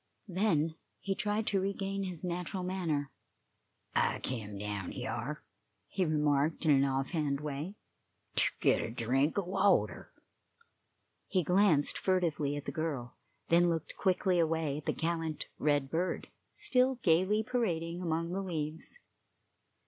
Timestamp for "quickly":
13.95-14.39